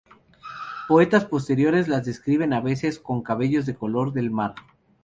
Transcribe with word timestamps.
Poetas 0.87 1.25
posteriores 1.25 1.87
las 1.87 2.03
describen 2.07 2.53
a 2.53 2.59
veces 2.59 2.97
con 2.97 3.21
cabellos 3.21 3.67
del 3.67 3.77
color 3.77 4.13
del 4.13 4.31
mar. 4.31 4.55